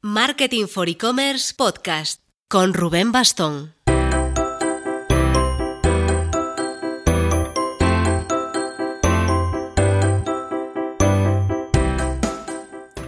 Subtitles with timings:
[0.00, 3.74] Marketing for E-Commerce Podcast con Rubén Bastón.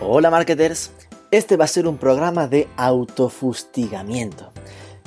[0.01, 0.91] Hola marketers,
[1.31, 4.53] este va a ser un programa de autofustigamiento.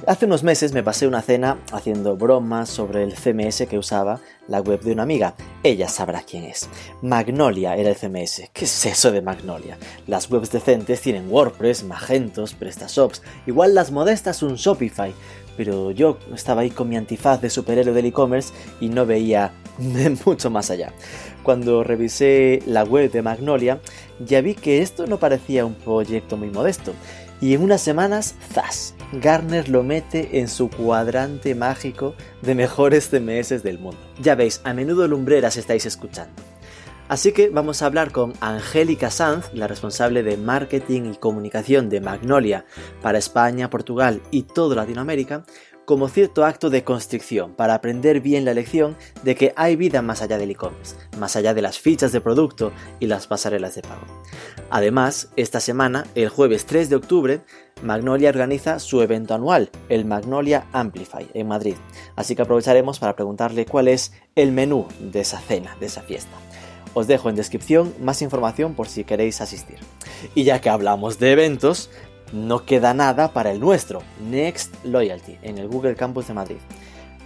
[0.05, 4.19] Hace unos meses me pasé una cena haciendo bromas sobre el CMS que usaba
[4.49, 5.33] la web de una amiga.
[5.63, 6.67] Ella sabrá quién es.
[7.01, 8.49] Magnolia era el CMS.
[8.51, 9.77] ¿Qué es eso de Magnolia?
[10.05, 15.13] Las webs decentes tienen WordPress, Magentos, PrestaShops, igual las modestas un Shopify.
[15.55, 19.53] Pero yo estaba ahí con mi antifaz de superhéroe del e-commerce y no veía
[20.25, 20.91] mucho más allá.
[21.43, 23.79] Cuando revisé la web de Magnolia,
[24.19, 26.91] ya vi que esto no parecía un proyecto muy modesto.
[27.39, 28.95] Y en unas semanas, ¡zas!
[29.21, 33.99] Garner lo mete en su cuadrante mágico de mejores CMS del mundo.
[34.19, 36.41] Ya veis, a menudo lumbreras estáis escuchando.
[37.09, 42.01] Así que vamos a hablar con Angélica Sanz, la responsable de marketing y comunicación de
[42.01, 42.65] Magnolia
[43.01, 45.43] para España, Portugal y toda Latinoamérica,
[45.85, 50.21] como cierto acto de constricción para aprender bien la lección de que hay vida más
[50.21, 54.07] allá del e-commerce, más allá de las fichas de producto y las pasarelas de pago.
[54.69, 57.41] Además, esta semana, el jueves 3 de octubre,
[57.83, 61.75] Magnolia organiza su evento anual, el Magnolia Amplify, en Madrid.
[62.15, 66.35] Así que aprovecharemos para preguntarle cuál es el menú de esa cena, de esa fiesta.
[66.93, 69.79] Os dejo en descripción más información por si queréis asistir.
[70.33, 71.89] Y ya que hablamos de eventos,
[72.31, 76.57] no queda nada para el nuestro, Next Loyalty, en el Google Campus de Madrid.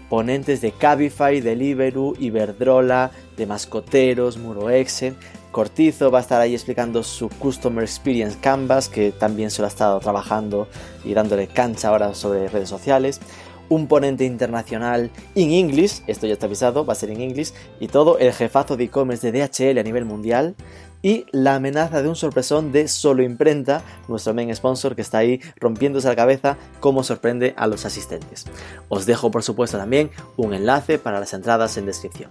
[0.10, 5.14] Ponentes de Cabify, Deliveroo, Iberdrola, de Mascoteros, Muroexe.
[5.58, 9.70] Cortizo va a estar ahí explicando su Customer Experience Canvas, que también se lo ha
[9.70, 10.68] estado trabajando
[11.04, 13.20] y dándole cancha ahora sobre redes sociales.
[13.68, 17.88] Un ponente internacional in English, esto ya está avisado, va a ser en English, y
[17.88, 20.56] todo el jefazo de e-commerce de DHL a nivel mundial,
[21.02, 25.42] y la amenaza de un sorpresón de Solo Imprenta, nuestro main sponsor que está ahí
[25.60, 28.46] rompiéndose la cabeza cómo sorprende a los asistentes.
[28.90, 32.30] Os dejo por supuesto también un enlace para las entradas en descripción.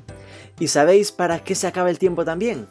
[0.60, 2.68] ¿Y sabéis para qué se acaba el tiempo también?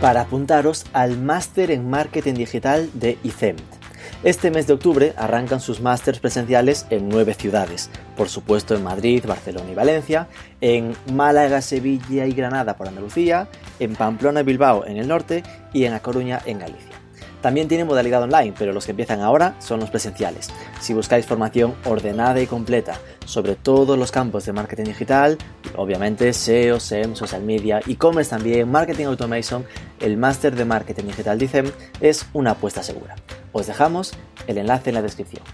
[0.00, 3.62] Para apuntaros al máster en marketing digital de ICEMT.
[4.22, 9.24] Este mes de octubre arrancan sus másters presenciales en nueve ciudades, por supuesto en Madrid,
[9.26, 10.28] Barcelona y Valencia,
[10.60, 13.48] en Málaga, Sevilla y Granada por Andalucía,
[13.80, 15.42] en Pamplona y Bilbao en el norte
[15.72, 16.95] y en A Coruña en Galicia.
[17.46, 20.50] También tiene modalidad online, pero los que empiezan ahora son los presenciales.
[20.80, 25.38] Si buscáis formación ordenada y completa sobre todos los campos de marketing digital,
[25.76, 29.64] obviamente SEO, SEM, social media, e-commerce también, marketing automation,
[30.00, 31.70] el máster de marketing digital DICEM
[32.00, 33.14] es una apuesta segura.
[33.52, 34.12] Os dejamos
[34.48, 35.44] el enlace en la descripción.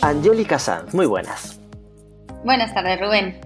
[0.00, 1.57] Angélica Sanz, muy buenas.
[2.44, 3.40] Buenas tardes, Rubén.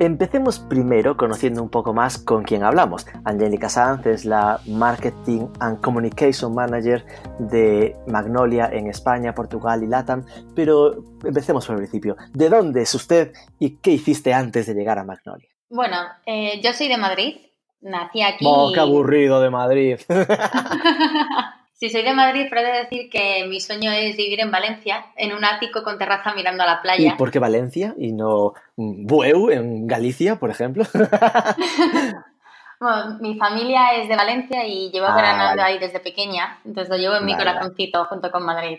[0.00, 3.04] Empecemos primero conociendo un poco más con quién hablamos.
[3.24, 7.04] Angélica Sanz es la Marketing and Communication Manager
[7.40, 10.24] de Magnolia en España, Portugal y Latam,
[10.54, 12.16] pero empecemos por el principio.
[12.32, 15.48] ¿De dónde es usted y qué hiciste antes de llegar a Magnolia?
[15.68, 15.96] Bueno,
[16.26, 17.36] eh, yo soy de Madrid,
[17.80, 18.44] nací aquí.
[18.46, 19.98] ¡Oh, qué aburrido de Madrid!
[21.78, 25.06] Sí, soy de Madrid, pero he de decir que mi sueño es vivir en Valencia,
[25.14, 27.12] en un ático con terraza mirando a la playa.
[27.14, 30.82] ¿Y por qué Valencia y no Bueu en Galicia, por ejemplo?
[32.80, 37.14] bueno, mi familia es de Valencia y llevo ah, ahí desde pequeña, entonces lo llevo
[37.14, 38.78] en mi corazoncito junto con Madrid.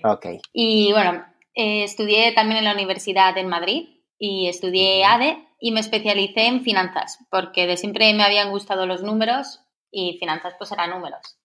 [0.51, 1.23] Y bueno,
[1.55, 3.87] eh, estudié también en la universidad en Madrid
[4.17, 9.03] y estudié ADE y me especialicé en finanzas, porque de siempre me habían gustado los
[9.03, 11.38] números y finanzas pues eran números.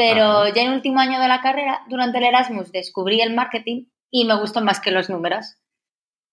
[0.00, 3.84] Pero ya en el último año de la carrera, durante el Erasmus, descubrí el marketing
[4.10, 5.58] y me gustó más que los números.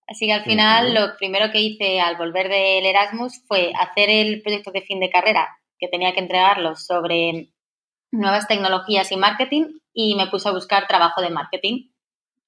[0.08, 4.42] Así que al final lo primero que hice al volver del Erasmus fue hacer el
[4.42, 7.50] proyecto de fin de carrera, que tenía que entregarlo sobre
[8.10, 11.90] nuevas tecnologías y marketing, y me puse a buscar trabajo de marketing.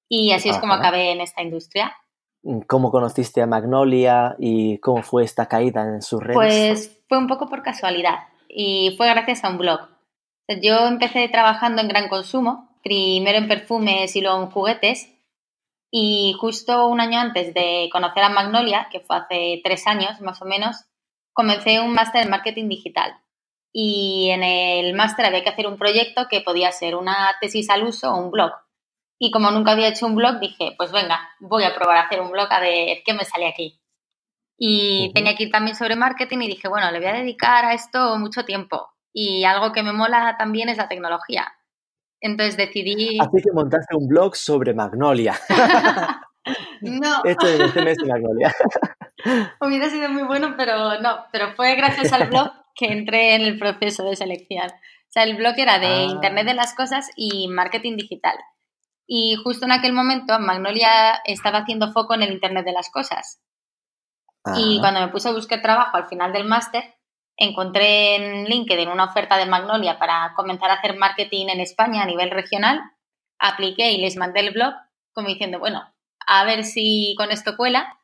[0.08, 1.97] Y así es como acabé en esta industria.
[2.66, 6.35] ¿Cómo conociste a Magnolia y cómo fue esta caída en sus redes?
[6.35, 9.98] Pues fue un poco por casualidad y fue gracias a un blog.
[10.57, 15.13] Yo empecé trabajando en gran consumo, primero en perfumes y luego en juguetes.
[15.91, 20.41] Y justo un año antes de conocer a Magnolia, que fue hace tres años más
[20.41, 20.85] o menos,
[21.34, 23.16] comencé un máster en marketing digital.
[23.72, 27.84] Y en el máster había que hacer un proyecto que podía ser una tesis al
[27.84, 28.51] uso o un blog.
[29.19, 32.22] Y como nunca había hecho un blog, dije, pues venga, voy a probar a hacer
[32.22, 33.79] un blog a ver qué me sale aquí.
[34.57, 37.73] Y tenía que ir también sobre marketing y dije, bueno, le voy a dedicar a
[37.75, 38.90] esto mucho tiempo
[39.22, 41.52] y algo que me mola también es la tecnología.
[42.22, 43.20] Entonces decidí...
[43.20, 45.38] Así que montaste un blog sobre Magnolia.
[46.82, 47.22] No.
[47.26, 48.56] Esto es el CMS Magnolia.
[49.62, 51.26] Hubiera sido muy bueno, pero no.
[51.32, 54.66] Pero fue gracias al blog que entré en el proceso de selección.
[54.68, 56.08] O sea, el blog era de Ah.
[56.10, 58.36] Internet de las Cosas y marketing digital.
[59.06, 63.42] Y justo en aquel momento Magnolia estaba haciendo foco en el Internet de las Cosas.
[64.56, 66.96] Y Ah, cuando me puse a buscar trabajo al final del máster,
[67.40, 72.06] encontré en LinkedIn una oferta de Magnolia para comenzar a hacer marketing en España a
[72.06, 72.82] nivel regional.
[73.40, 74.74] Apliqué y les mandé el blog
[75.14, 75.82] como diciendo, bueno,
[76.28, 77.97] a ver si con esto cuela.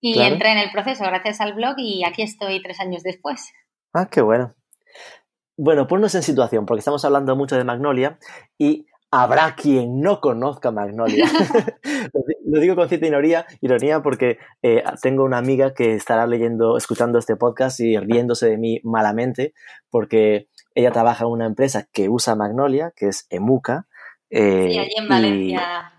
[0.00, 0.34] Y Claro.
[0.34, 3.52] entré en el proceso gracias al blog y aquí estoy tres años después.
[3.94, 4.54] Ah, qué bueno.
[5.56, 8.18] Bueno, ponnos en situación, porque estamos hablando mucho de Magnolia
[8.58, 11.24] y habrá quien no conozca Magnolia.
[12.46, 16.26] Lo di- Lo digo con cierta ironía, ironía porque eh, tengo una amiga que estará
[16.26, 19.52] leyendo, escuchando este podcast y riéndose de mí malamente,
[19.90, 23.86] porque ella trabaja en una empresa que usa Magnolia, que es Emuca.
[24.30, 25.92] eh, Sí, allí en y- Valencia.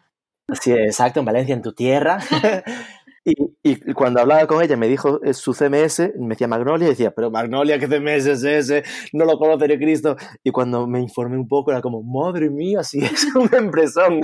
[0.61, 2.19] Sí, exacto, en Valencia, en tu tierra.
[3.29, 7.11] y, cuando hablaba con ella, me dijo eh, su CMS, me decía Magnolia, y decía,
[7.11, 8.83] pero Magnolia, ¿qué CMS es ese?
[9.11, 10.15] No lo conoce ni Cristo.
[10.43, 14.21] Y cuando me informé un poco, era como, madre mía, sí es un empresón.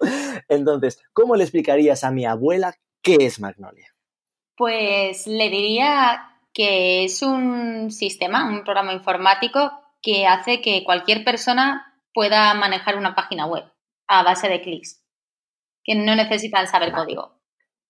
[0.48, 3.94] Entonces, ¿cómo le explicarías a mi abuela qué es Magnolia?
[4.56, 9.70] Pues le diría que es un sistema, un programa informático
[10.02, 13.64] que hace que cualquier persona pueda manejar una página web
[14.08, 15.04] a base de clics,
[15.84, 17.43] que no necesitan saber código.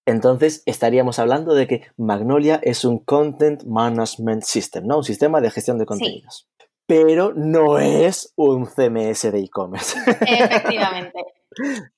[0.07, 4.99] Entonces, estaríamos hablando de que Magnolia es un Content Management System, ¿no?
[4.99, 6.49] Un sistema de gestión de contenidos.
[6.87, 9.99] Pero no es un CMS de e-commerce.
[10.21, 11.25] Efectivamente.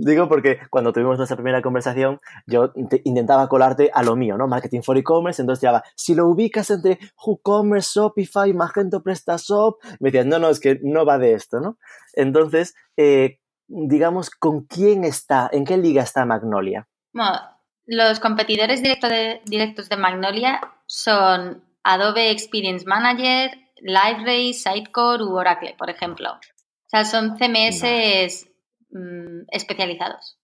[0.00, 4.46] Digo porque cuando tuvimos nuestra primera conversación, yo te- intentaba colarte a lo mío, ¿no?
[4.46, 10.26] Marketing for e-commerce, entonces tiraba, si lo ubicas entre WooCommerce, Shopify, Magento PrestaShop, me decías,
[10.26, 11.78] no, no, es que no va de esto, ¿no?
[12.12, 15.48] Entonces, eh, digamos, ¿con quién está?
[15.50, 16.86] ¿En qué liga está Magnolia?
[17.12, 17.38] Bueno,
[17.86, 23.50] los competidores directo de- directos de Magnolia son Adobe Experience Manager,
[23.80, 26.32] LiveRay, Sitecore u Oracle, por ejemplo.
[26.32, 28.46] O sea, son CMS
[28.90, 30.38] mm, especializados.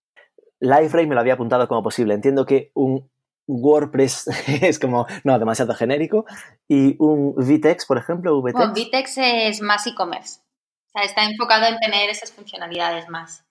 [0.60, 2.14] LiveRay me lo había apuntado como posible.
[2.14, 3.10] Entiendo que un
[3.46, 4.28] WordPress
[4.62, 6.24] es como, no, demasiado genérico.
[6.68, 8.54] Y un Vitex, por ejemplo, VTex.
[8.54, 10.40] Bueno, Vitex es más e-commerce.
[10.86, 13.44] O sea, está enfocado en tener esas funcionalidades más.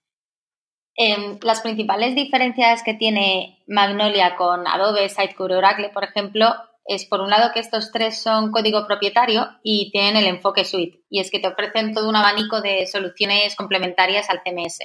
[0.95, 6.53] Em, las principales diferencias que tiene Magnolia con Adobe, Sitecore, Oracle, por ejemplo,
[6.85, 10.99] es por un lado que estos tres son código propietario y tienen el enfoque suite.
[11.09, 14.79] Y es que te ofrecen todo un abanico de soluciones complementarias al CMS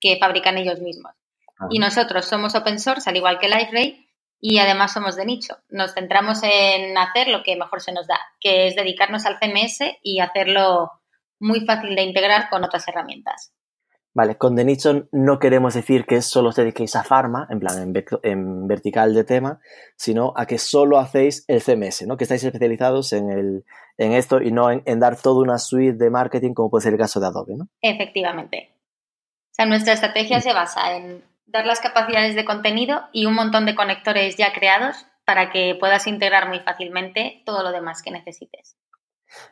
[0.00, 1.12] que fabrican ellos mismos.
[1.58, 1.66] Ah.
[1.70, 4.06] Y nosotros somos open source, al igual que LiveRay,
[4.38, 5.56] y además somos de nicho.
[5.70, 9.96] Nos centramos en hacer lo que mejor se nos da, que es dedicarnos al CMS
[10.02, 10.92] y hacerlo
[11.40, 13.54] muy fácil de integrar con otras herramientas.
[14.16, 14.64] Vale, con The
[15.10, 19.24] no queremos decir que solo os dediquéis a Pharma, en plan, en, en vertical de
[19.24, 19.58] tema,
[19.96, 22.16] sino a que solo hacéis el CMS, ¿no?
[22.16, 23.64] Que estáis especializados en, el,
[23.98, 26.92] en esto y no en, en dar toda una suite de marketing como puede ser
[26.92, 27.68] el caso de Adobe, ¿no?
[27.80, 28.70] Efectivamente.
[29.50, 33.66] O sea, nuestra estrategia se basa en dar las capacidades de contenido y un montón
[33.66, 38.76] de conectores ya creados para que puedas integrar muy fácilmente todo lo demás que necesites.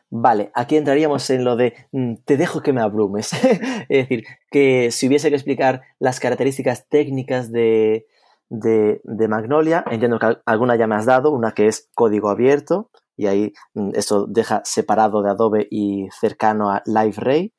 [0.09, 3.33] Vale, aquí entraríamos en lo de mm, te dejo que me abrumes.
[3.89, 8.05] es decir, que si hubiese que explicar las características técnicas de,
[8.49, 12.91] de, Magnolia, entiendo que al- alguna ya me has dado, una que es código abierto,
[13.17, 17.53] y ahí mm, eso deja separado de Adobe y cercano a LiveRay.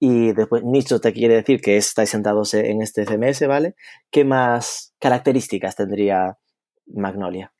[0.00, 3.76] Y después nicho te quiere decir que estáis sentados en este CMS, ¿vale?
[4.10, 6.38] ¿Qué más características tendría
[6.86, 7.52] Magnolia?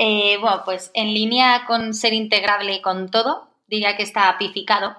[0.00, 4.96] Eh, bueno, pues en línea con ser integrable con todo, diría que está apificado,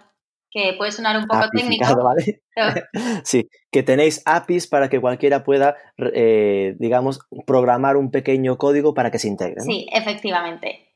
[0.51, 2.03] que puede sonar un poco Apificado, técnico.
[2.03, 2.41] ¿vale?
[2.53, 2.87] pero
[3.23, 5.77] Sí, que tenéis APIs para que cualquiera pueda,
[6.13, 9.55] eh, digamos, programar un pequeño código para que se integre.
[9.59, 9.63] ¿no?
[9.63, 10.93] Sí, efectivamente.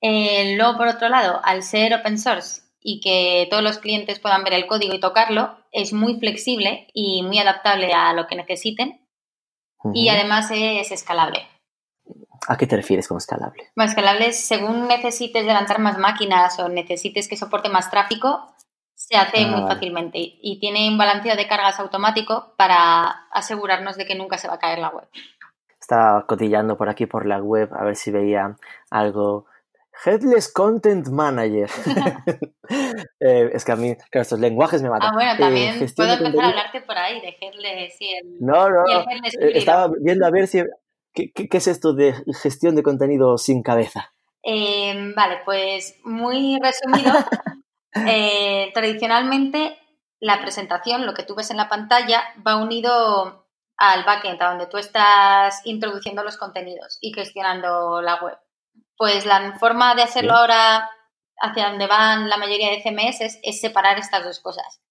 [0.00, 4.44] Eh, luego, por otro lado, al ser open source y que todos los clientes puedan
[4.44, 9.06] ver el código y tocarlo, es muy flexible y muy adaptable a lo que necesiten
[9.92, 11.46] y además es escalable.
[12.48, 13.70] ¿A qué te refieres con escalable?
[13.76, 18.54] Bueno, escalable es según necesites levantar más máquinas o necesites que soporte más tráfico,
[18.94, 19.74] se hace Ah, muy vale.
[19.74, 24.54] fácilmente y tiene un balanceo de cargas automático para asegurarnos de que nunca se va
[24.54, 25.08] a caer la web.
[25.80, 28.56] Estaba cotillando por aquí por la web a ver si veía
[28.90, 29.46] algo.
[30.04, 31.68] Headless Content Manager.
[33.22, 35.10] Eh, es que a mí, claro, estos lenguajes me matan.
[35.10, 38.70] Ah, bueno, Eh, también puedo empezar a hablarte por ahí de Headless y el, No,
[38.70, 39.00] no, y el.
[39.10, 39.58] Headless Eh.
[39.58, 40.62] Estaba viendo a ver si.
[41.12, 44.12] ¿Qué, qué- qué es esto de gestión de contenido sin cabeza?
[44.42, 47.12] Eh, vale, pues muy resumido.
[48.06, 49.76] eh, tradicionalmente,
[50.20, 54.66] la presentación, lo que tú ves en la pantalla, va unido al backend, a donde
[54.66, 58.38] tú estás introduciendo los contenidos y gestionando la web.
[58.96, 60.90] Pues la forma de hacerlo ahora
[61.40, 64.82] hacia donde van la mayoría de CMS es, separar estas dos cosas.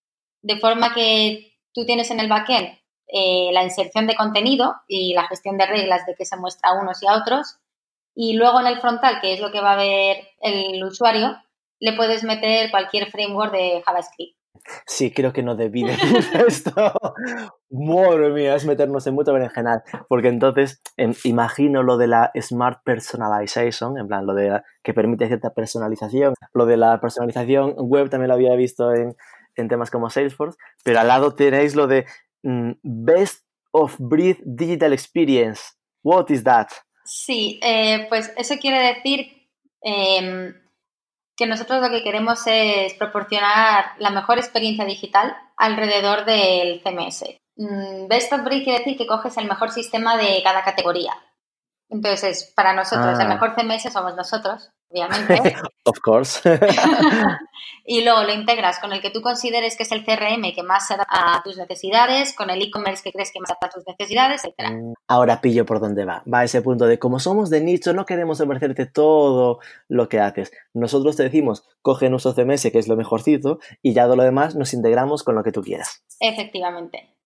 [0.42, 2.79] De forma que tú tienes en el backend
[3.12, 6.80] eh, la inserción de contenido y la gestión de reglas de que se muestra a
[6.80, 7.58] unos y a otros.
[8.16, 11.38] Y luego en el frontal, que es lo que va a ver el usuario,
[11.80, 14.40] le puedes meter cualquier framework de JavaScript.
[14.86, 16.94] Sí, creo que no debí decir esto.
[17.70, 19.84] Madre mía, es meternos en mucho berenjenal.
[20.08, 20.82] Porque entonces
[21.24, 26.34] imagino lo de la Smart Personalization, en plan, lo de que permite cierta personalización.
[26.54, 29.16] Lo de la personalización web también lo había visto en,
[29.68, 30.58] temas como Salesforce.
[30.84, 32.06] Pero al lado tenéis lo de
[32.44, 35.62] Best of Breed Digital Experience.
[36.04, 36.70] What is that?
[37.06, 39.50] Sí, eh, pues eso quiere decir
[39.82, 40.54] em,
[41.36, 47.40] que nosotros lo que queremos es proporcionar la mejor experiencia digital alrededor del CMS.
[47.56, 51.14] Mm, Best of Breed quiere decir que coges el mejor sistema de cada categoría.
[51.90, 53.30] Entonces, para nosotros, el ah.
[53.30, 55.56] mejor CMS somos nosotros, obviamente.
[55.86, 56.42] of course.
[57.86, 60.88] y luego lo integras con el que tú consideres que es el CRM que más
[60.88, 63.70] se adapta a tus necesidades, con el e-commerce que crees que más se adapta a
[63.70, 64.72] tus necesidades, etc.
[64.72, 66.24] Mm, ahora pillo por dónde va.
[66.32, 70.20] Va a ese punto de como somos de nicho, no queremos ofrecerte todo lo que
[70.20, 70.52] haces.
[70.74, 74.56] Nosotros te decimos, coge nuestro CMS, que es lo mejorcito, y ya de lo demás
[74.56, 76.04] nos integramos con lo que tú quieras.
[76.20, 77.19] Efectivamente.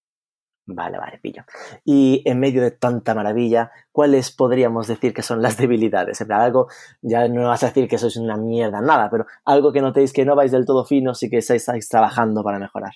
[0.65, 1.43] Vale, vale, pillo.
[1.83, 6.21] Y en medio de tanta maravilla, ¿cuáles podríamos decir que son las debilidades?
[6.21, 6.67] En algo,
[7.01, 10.25] ya no vas a decir que sois una mierda, nada, pero algo que notéis que
[10.25, 12.93] no vais del todo finos y que estáis trabajando para mejorar.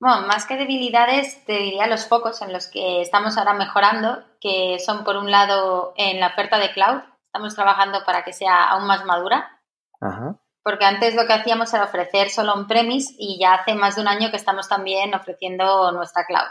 [0.00, 4.78] Bueno, más que debilidades, te diría los focos en los que estamos ahora mejorando, que
[4.78, 8.86] son por un lado en la oferta de cloud, estamos trabajando para que sea aún
[8.86, 9.60] más madura.
[10.00, 10.36] Ajá.
[10.62, 14.08] Porque antes lo que hacíamos era ofrecer solo on-premise y ya hace más de un
[14.08, 16.48] año que estamos también ofreciendo nuestra cloud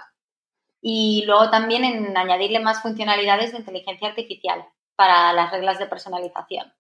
[0.82, 6.74] y luego también en añadirle más funcionalidades de inteligencia artificial para las reglas de personalización.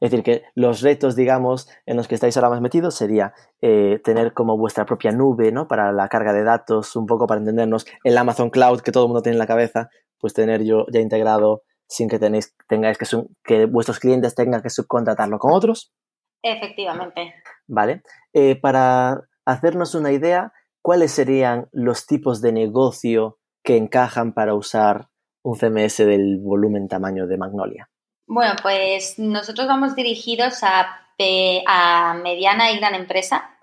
[0.00, 4.00] Es decir, que los retos, digamos, en los que estáis ahora más metidos sería eh,
[4.04, 5.68] tener como vuestra propia nube, ¿no?
[5.68, 9.08] Para la carga de datos, un poco para entendernos, el Amazon Cloud que todo el
[9.08, 13.06] mundo tiene en la cabeza, pues tener yo ya integrado sin que tenéis, tengáis que,
[13.44, 15.92] que vuestros clientes tengan que subcontratarlo con otros.
[16.42, 17.34] Efectivamente.
[17.66, 18.02] Vale.
[18.32, 25.08] Eh, para hacernos una idea, ¿cuáles serían los tipos de negocio que encajan para usar
[25.42, 27.90] un CMS del volumen tamaño de Magnolia?
[28.26, 31.00] Bueno, pues nosotros vamos dirigidos a,
[31.66, 33.58] a mediana y gran empresa,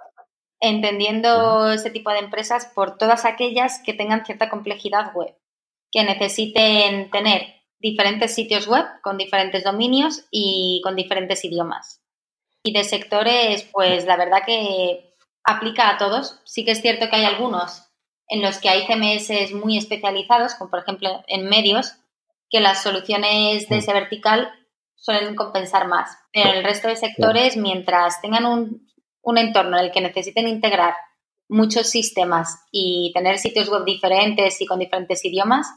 [0.59, 5.35] entendiendo ese tipo de empresas por todas aquellas que tengan cierta complejidad web,
[5.89, 7.41] que necesiten tener
[7.79, 12.01] diferentes sitios web con diferentes dominios y con diferentes idiomas.
[12.63, 16.41] Y de sectores, pues la verdad que aplica a todos.
[16.45, 17.82] Sí que es cierto que hay algunos
[18.27, 21.97] en los que hay CMS muy especializados, como por ejemplo en medios,
[22.49, 24.51] que las soluciones de ese vertical
[24.95, 26.17] suelen compensar más.
[26.31, 28.87] Pero en el resto de sectores, mientras tengan un,
[29.21, 30.93] un entorno en el que necesiten integrar
[31.49, 35.67] muchos sistemas y tener sitios web diferentes y con diferentes idiomas,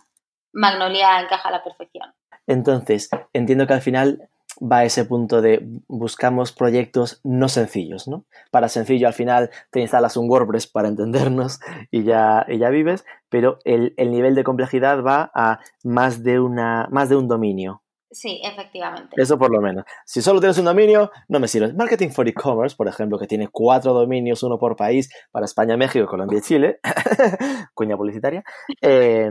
[0.53, 2.15] Magnolia encaja a la perfección.
[2.47, 4.29] Entonces, entiendo que al final
[4.61, 8.25] va a ese punto de buscamos proyectos no sencillos, ¿no?
[8.51, 11.61] Para sencillo al final te instalas un WordPress para entendernos
[11.91, 17.09] y ya, ya vives, pero el, nivel de complejidad va a más de, una, más
[17.09, 17.83] de un dominio.
[18.11, 19.21] Sí, efectivamente.
[19.21, 19.85] Eso por lo menos.
[20.07, 21.73] Si solo tienes un dominio, no me sirve.
[21.75, 26.07] Marketing for E-Commerce, por ejemplo, que tiene cuatro dominios, uno por país, para España, México,
[26.07, 26.81] Colombia y Chile,
[27.75, 28.43] cuña publicitaria,
[28.81, 29.31] eh,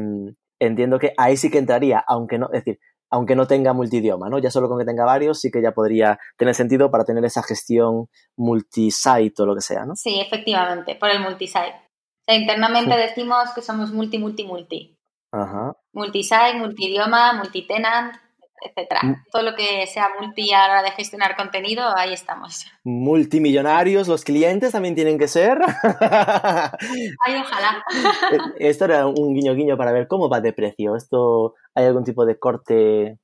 [0.60, 2.80] entiendo que ahí sí que entraría, aunque no, es decir,
[3.16, 4.40] aunque no tenga multidioma, ¿no?
[4.40, 7.42] Ya solo con que tenga varios sí que ya podría tener sentido para tener esa
[7.44, 9.96] gestión multisite o lo que sea, ¿no?
[9.96, 11.70] Sí, efectivamente, por el multisite.
[11.70, 15.00] O sea, internamente decimos que somos multi, multi, multi.
[15.32, 15.78] Ajá.
[15.94, 18.18] Multisite, multidioma, multitenant,
[18.62, 19.24] etcétera.
[19.32, 22.66] Todo lo que sea multi a la hora de gestionar contenido, ahí estamos.
[22.84, 25.60] Multimillonarios, los clientes también tienen que ser.
[25.84, 27.84] Ay, ojalá.
[28.32, 30.96] Eh, esto era un guiño guiño para ver cómo va de precio.
[30.96, 33.20] Esto, ¿hay algún tipo de corte?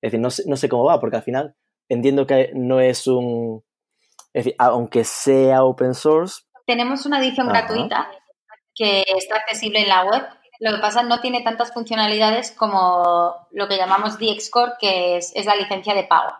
[0.00, 1.54] Es decir, no sé, no sé cómo va, porque al final
[1.88, 3.62] entiendo que no es un...
[4.32, 6.42] Es decir, aunque sea open source.
[6.66, 8.10] Tenemos una edición gratuita
[8.74, 10.22] que está accesible en la web
[10.60, 15.56] lo que pasa no tiene tantas funcionalidades como lo que llamamos DXCore, que es, la
[15.56, 16.32] licencia de pago.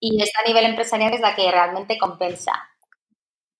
[0.00, 2.52] Y esta a nivel empresarial es la que realmente compensa.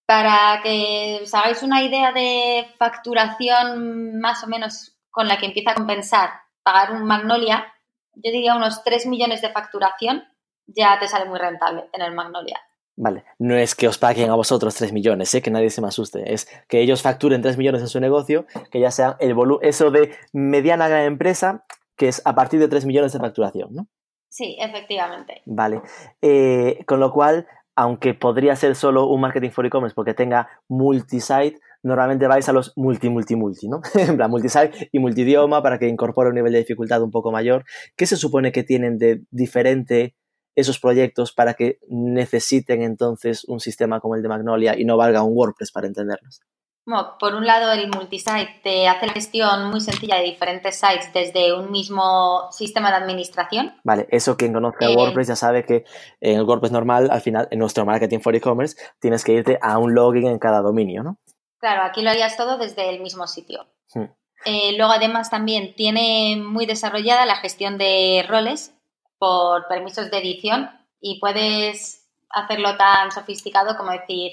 [0.04, 5.72] Para que os hagáis una idea de facturación más o menos con la que empieza
[5.72, 6.30] a compensar
[6.62, 7.72] pagar un Magnolia,
[8.14, 10.24] yo diría unos 3 millones de facturación
[10.66, 12.60] ya te sale muy rentable tener Magnolia.
[12.98, 15.42] Vale, no es que os paguen a vosotros 3 millones, ¿eh?
[15.42, 16.32] que nadie se me asuste.
[16.32, 20.12] Es que ellos facturen 3 millones en su negocio, que ya sea el eso de
[20.32, 21.64] mediana gran empresa,
[21.96, 23.86] que es a partir de 3 millones de facturación, ¿no?
[24.30, 25.42] Sí, efectivamente.
[25.44, 25.82] Vale.
[26.22, 31.58] Eh, con lo cual, aunque podría ser solo un marketing for e-commerce porque tenga multisite,
[31.82, 33.80] normalmente vais a los multi, multi, multi, ¿no?
[33.94, 37.64] en plan, multisite y multidioma para que incorpore un nivel de dificultad un poco mayor.
[37.94, 40.14] ¿Qué se supone que tienen de diferente
[40.56, 45.22] esos proyectos para que necesiten entonces un sistema como el de Magnolia y no valga
[45.22, 46.40] un WordPress para entendernos?
[46.86, 51.12] Bueno, por un lado, el multisite te hace la gestión muy sencilla de diferentes sites
[51.12, 53.74] desde un mismo sistema de administración.
[53.82, 55.84] Vale, eso quien conoce a eh, WordPress ya sabe que
[56.20, 59.78] en el WordPress normal, al final, en nuestro marketing for e-commerce, tienes que irte a
[59.78, 61.18] un login en cada dominio, ¿no?
[61.58, 63.66] Claro, aquí lo harías todo desde el mismo sitio.
[63.92, 64.04] Hmm.
[64.44, 68.75] Eh, luego, además, también tiene muy desarrollada la gestión de roles
[69.18, 70.70] por permisos de edición
[71.00, 74.32] y puedes hacerlo tan sofisticado como decir,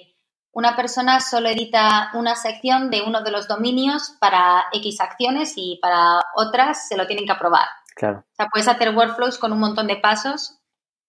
[0.51, 5.79] una persona solo edita una sección de uno de los dominios para X acciones y
[5.81, 7.67] para otras se lo tienen que aprobar.
[7.95, 8.19] Claro.
[8.19, 10.59] O sea, puedes hacer workflows con un montón de pasos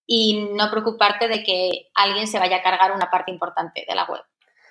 [0.07, 4.05] y no preocuparte de que alguien se vaya a cargar una parte importante de la
[4.05, 4.23] web.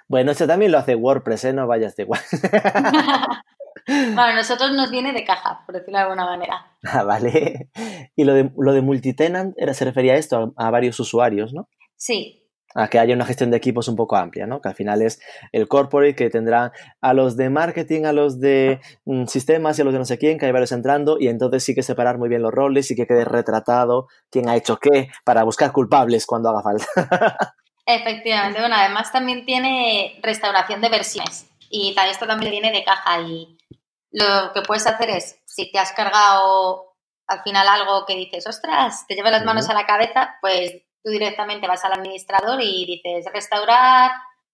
[0.08, 1.54] Bueno, eso también lo hace WordPress, ¿eh?
[1.54, 2.22] No vayas de igual.
[3.88, 6.70] bueno, nosotros nos viene de caja, por decirlo de alguna manera.
[6.86, 7.70] Ah, vale.
[8.14, 11.70] Y lo de, lo de multitenant era, se refería a esto, a, varios usuarios, ¿no?
[11.96, 12.44] Sí,
[12.76, 14.62] a que haya una gestión de equipos un poco amplia, ¿no?
[14.62, 15.22] Que al final es
[15.52, 16.72] el corporate que tendrá
[17.02, 20.18] a los de marketing, a los de mm, sistemas y a los de no sé
[20.18, 22.96] quién, que hay varios entrando y entonces sí que separar muy bien los roles y
[22.96, 27.56] que quede retratado quién ha hecho qué para buscar culpables cuando haga falta.
[27.86, 33.58] Efectivamente, bueno, además también tiene restauración de versiones y esto también viene de caja y
[34.14, 36.94] lo que puedes hacer es, si te has cargado
[37.28, 40.72] al final algo que dices, ostras, te lleva las manos a la cabeza, pues
[41.04, 44.12] tú directamente vas al administrador y dices, restaurar,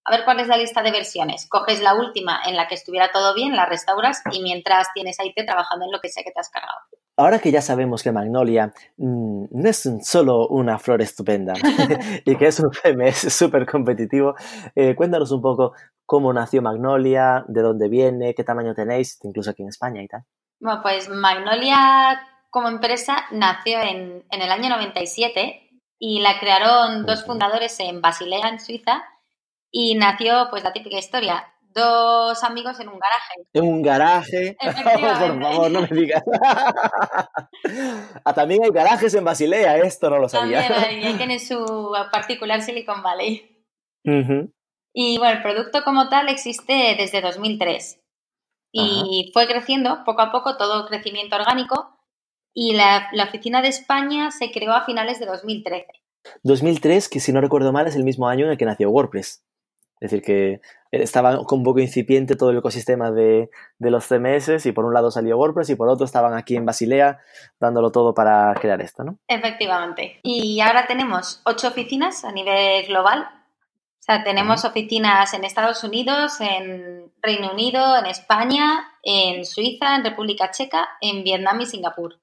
[0.10, 1.48] a ver cuál es la lista de versiones.
[1.48, 5.34] Coges la última en la que estuviera todo bien, la restauras y mientras tienes ahí
[5.36, 6.80] te trabajando en lo que sea que te has cargado.
[7.16, 11.54] Ahora que ya sabemos que Magnolia mm, no es solo una flor estupenda
[12.26, 14.34] y que es un CMS súper competitivo,
[14.74, 15.74] eh, cuéntanos un poco
[16.06, 20.24] cómo nació Magnolia, de dónde viene, qué tamaño tenéis, incluso aquí en España y tal.
[20.60, 22.20] Bueno, pues Magnolia
[22.50, 25.70] como empresa nació en, en el año 97
[26.00, 29.04] y la crearon dos fundadores en Basilea, en Suiza,
[29.72, 33.34] y nació pues la típica historia, dos amigos en un garaje.
[33.54, 34.58] En un garaje.
[34.62, 36.24] por favor, no me digas.
[38.24, 40.68] ah, también hay garajes en Basilea, esto no lo sabía.
[40.68, 43.56] También hay, tiene su particular Silicon Valley.
[44.94, 48.02] Y bueno, el producto como tal existe desde 2003
[48.72, 51.96] y fue creciendo poco a poco, todo crecimiento orgánico.
[52.54, 55.86] Y la, la oficina de España se creó a finales de 2013.
[56.44, 59.44] 2003, que si no recuerdo mal es el mismo año en el que nació WordPress.
[60.00, 64.86] Es decir, que estaba un poco incipiente todo el ecosistema de, los CMS y por
[64.86, 67.20] un lado salió WordPress y por otro estaban aquí en Basilea
[67.60, 69.20] dándolo todo para crear esto, ¿no?
[69.28, 70.20] Efectivamente.
[70.24, 73.28] Y ahora tenemos ocho oficinas a nivel global.
[74.00, 80.06] O sea, tenemos oficinas en Estados Unidos, en Reino Unido, en España, en Suiza, en
[80.06, 82.16] República Checa, en Vietnam y Singapur.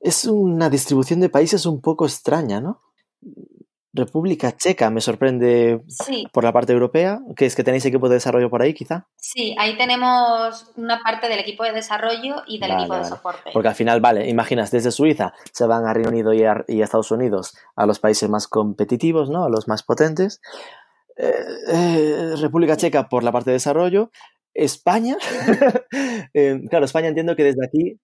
[0.00, 2.82] Es una distribución de países un poco extraña, ¿no?
[3.94, 5.82] República Checa me sorprende
[6.32, 9.06] por la parte europea, que es que tenéis equipo de desarrollo por ahí, quizá.
[9.16, 13.50] Sí, ahí tenemos una parte del equipo de desarrollo y del equipo de soporte.
[13.52, 17.10] Porque al final, vale, imaginas, desde Suiza se van a Reino Unido y a, Estados
[17.10, 19.44] Unidos a los países más competitivos, ¿no?
[19.44, 20.40] A los más potentes.
[21.16, 21.34] Eh,
[21.68, 24.10] eh, República Checa por la parte de desarrollo.
[24.54, 25.16] España,
[26.34, 27.98] eh, claro, España entiendo que desde aquí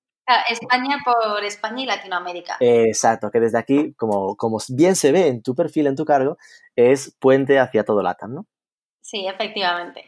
[0.49, 2.57] España por España y Latinoamérica.
[2.61, 6.37] exacto, que desde aquí, como, como bien se ve en tu perfil, en tu cargo,
[6.77, 8.47] es puente hacia todo LATAM, ¿no?
[9.01, 10.05] Sí, efectivamente.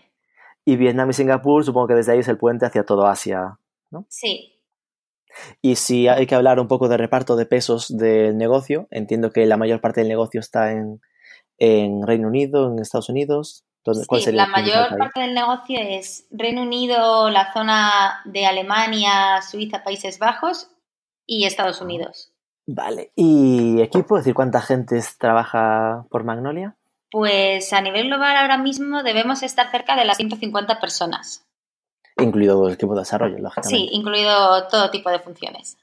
[0.65, 3.59] Y Vietnam y Singapur, supongo que desde ahí es el puente hacia todo Asia,
[3.91, 4.05] ¿no?
[4.09, 4.61] Sí.
[5.63, 9.47] Y si hay que hablar un poco de reparto de pesos del negocio, entiendo que
[9.47, 11.01] la mayor parte del negocio está en,
[11.59, 17.31] en Reino Unido, en Estados Unidos sí, la mayor parte del negocio es Reino Unido,
[17.31, 20.71] la zona de Alemania, Suiza, Países Bajos
[21.27, 22.33] y Estados Unidos.
[22.67, 24.17] Vale, ¿y equipo?
[24.17, 26.77] Es decir, ¿cuánta gente trabaja por Magnolia?
[27.11, 31.47] Pues a nivel global ahora mismo debemos estar cerca de las 150 personas.
[32.19, 33.77] Incluido el equipo de desarrollo, lógicamente.
[33.77, 35.79] Sí, incluido todo tipo de funciones.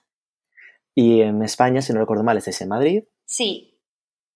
[0.95, 3.03] Y en España, si no recuerdo mal, ¿estáis en Madrid?
[3.25, 3.81] Sí.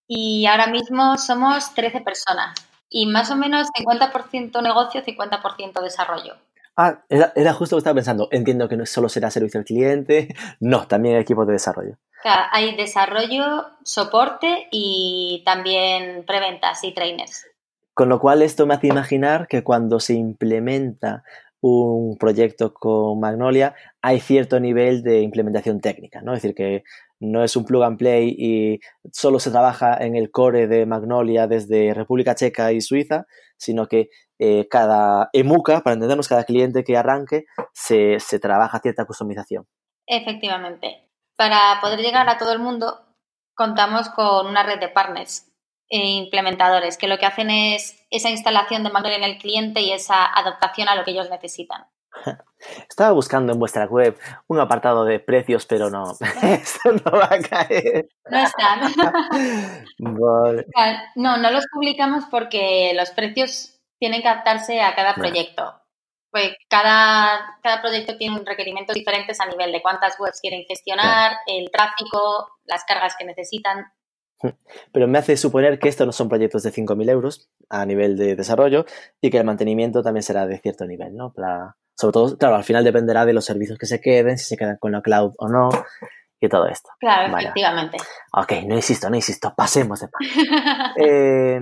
[0.06, 2.54] Y ahora mismo somos 13 personas
[2.92, 6.34] y más o menos 50% negocio, 50% desarrollo.
[6.76, 8.28] Ah, era, justo lo que estaba pensando.
[8.30, 10.28] Entiendo que no solo será servicio al cliente,
[10.60, 11.96] no, también equipos de desarrollo.
[12.24, 17.46] hay desarrollo, soporte y también preventas y trainers.
[17.94, 21.24] Con lo cual esto me hace imaginar que cuando se implementa
[21.60, 26.32] un proyecto con Magnolia hay cierto nivel de implementación técnica, ¿no?
[26.32, 26.84] Es decir, que
[27.22, 28.80] no es un plug and play y
[29.12, 34.10] solo se trabaja en el core de Magnolia desde República Checa y Suiza, sino que
[34.40, 39.68] eh, cada EMUCA, para entendernos, cada cliente que arranque, se, se trabaja cierta customización.
[40.06, 41.08] Efectivamente.
[41.36, 43.06] Para poder llegar a todo el mundo,
[43.54, 45.48] contamos con una red de partners
[45.88, 49.92] e implementadores que lo que hacen es esa instalación de Magnolia en el cliente y
[49.92, 51.86] esa adaptación a lo que ellos necesitan.
[52.88, 57.38] Estaba buscando en vuestra web un apartado de precios, pero no, esto no va a
[57.40, 58.08] caer.
[58.30, 58.80] No están.
[61.16, 65.80] No, no los publicamos porque los precios tienen que adaptarse a cada proyecto.
[66.30, 71.70] Pues cada, cada proyecto tiene requerimientos diferentes a nivel de cuántas webs quieren gestionar, el
[71.70, 73.92] tráfico, las cargas que necesitan.
[74.92, 78.34] Pero me hace suponer que estos no son proyectos de 5.000 euros a nivel de
[78.34, 78.86] desarrollo
[79.20, 81.32] y que el mantenimiento también será de cierto nivel, ¿no?
[82.02, 84.76] Sobre todo, claro, al final dependerá de los servicios que se queden, si se quedan
[84.78, 85.70] con la cloud o no
[86.40, 86.90] y todo esto.
[86.98, 87.96] Claro, efectivamente.
[88.32, 90.08] Ok, no insisto, no insisto, pasemos de
[90.96, 91.60] eh,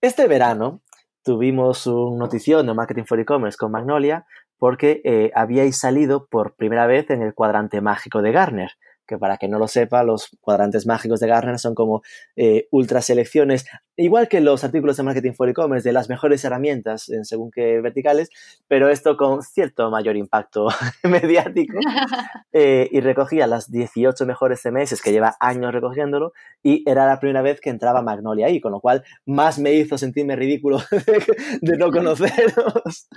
[0.00, 0.80] este verano
[1.22, 4.24] tuvimos un notición de Marketing for E-Commerce con Magnolia
[4.56, 8.70] porque eh, habíais salido por primera vez en el cuadrante mágico de Garner
[9.06, 12.02] que para que no lo sepa, los cuadrantes mágicos de Gartner son como
[12.36, 13.64] eh, ultra selecciones,
[13.96, 17.80] igual que los artículos de Marketing for E-Commerce, de las mejores herramientas en según qué
[17.80, 18.30] verticales,
[18.68, 20.68] pero esto con cierto mayor impacto
[21.02, 21.78] mediático.
[22.54, 27.40] Eh, y recogía las 18 mejores CMS que lleva años recogiéndolo y era la primera
[27.40, 30.78] vez que entraba Magnolia ahí, con lo cual más me hizo sentirme ridículo
[31.62, 33.08] de, no conoceros.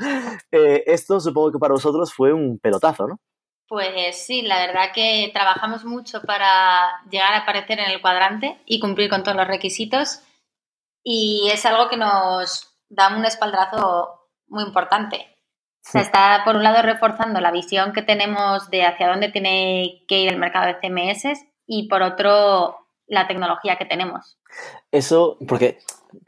[0.52, 3.20] Eh, esto supongo que para vosotros fue un pelotazo, ¿no?
[3.68, 8.80] Pues sí, la verdad que trabajamos mucho para llegar a aparecer en el cuadrante y
[8.80, 10.22] cumplir con todos los requisitos
[11.04, 15.36] y es algo que nos da un espaldrazo muy importante.
[15.82, 20.20] Se está, por un lado, reforzando la visión que tenemos de hacia dónde tiene que
[20.20, 24.38] ir el mercado de CMS y, por otro, la tecnología que tenemos.
[24.92, 25.80] Eso, porque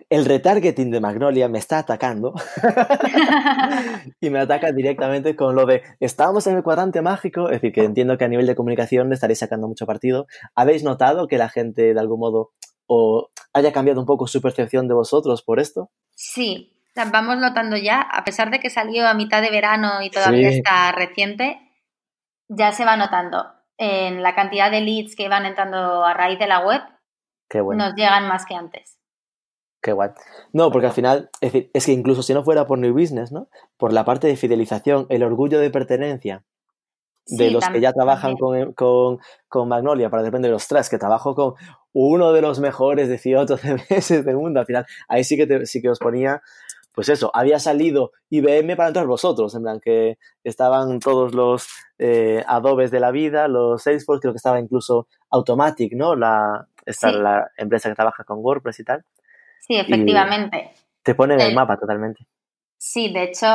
[0.09, 2.33] el retargeting de Magnolia me está atacando
[4.21, 7.83] y me ataca directamente con lo de estamos en el cuadrante mágico, es decir, que
[7.83, 10.27] entiendo que a nivel de comunicación le estaréis sacando mucho partido.
[10.55, 12.51] ¿Habéis notado que la gente de algún modo
[12.85, 15.89] o haya cambiado un poco su percepción de vosotros por esto?
[16.15, 16.73] Sí,
[17.11, 20.91] vamos notando ya, a pesar de que salió a mitad de verano y todavía está
[20.91, 21.59] reciente,
[22.47, 26.47] ya se va notando en la cantidad de leads que van entrando a raíz de
[26.47, 26.81] la web.
[27.53, 28.97] Nos llegan más que antes.
[29.81, 30.09] Qué guay.
[30.53, 33.31] No, porque al final, es decir, es que incluso si no fuera por New Business,
[33.31, 33.47] ¿no?
[33.77, 36.43] Por la parte de fidelización, el orgullo de pertenencia
[37.27, 40.97] de los que ya trabajan con, con, con, Magnolia, para depender de los tres, que
[40.97, 41.53] trabajo con
[41.93, 45.89] uno de los mejores 18 CMS del mundo, al final, ahí sí que, sí que
[45.89, 46.41] os ponía,
[46.97, 52.43] pues eso, había salido IBM para entrar vosotros, en plan que estaban todos los eh,
[52.47, 56.15] Adobes de la vida, los Salesforce, creo que estaba incluso Automatic, ¿no?
[56.15, 59.05] La, esta la empresa que trabaja con WordPress y tal.
[59.59, 60.71] Sí, efectivamente.
[61.03, 62.25] Te pone en el mapa totalmente.
[62.79, 63.47] Sí, de hecho,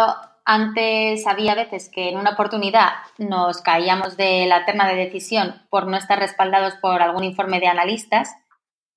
[0.44, 5.88] antes había veces que en una oportunidad nos caíamos de la terna de decisión por
[5.88, 8.37] no estar respaldados por algún informe de analistas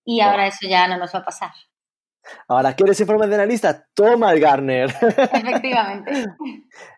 [0.03, 1.49] y ahora eso ya no nos va a pasar.
[2.47, 3.87] Ahora, ¿quieres informe de analista?
[3.93, 4.89] Toma el Garner.
[5.33, 6.25] Efectivamente.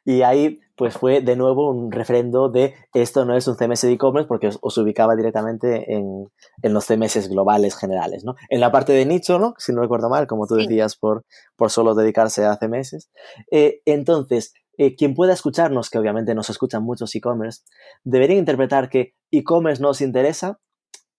[0.05, 3.93] y ahí, pues fue de nuevo un refrendo de esto no es un CMS de
[3.93, 6.29] e-commerce porque os, ubicaba directamente en,
[6.61, 8.35] los CMS globales generales, ¿no?
[8.49, 9.53] En la parte de nicho, ¿no?
[9.57, 13.09] Si no recuerdo mal, como tú decías, por, por solo dedicarse a CMS.
[13.51, 17.63] Eh, entonces, eh, quien pueda escucharnos, que obviamente nos escuchan muchos e-commerce,
[18.03, 20.59] debería interpretar que e-commerce nos interesa